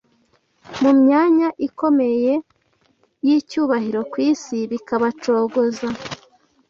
[0.81, 2.31] mu myanya ikomeye
[3.27, 5.87] y’icyubahiro ku isi, bikabacogoza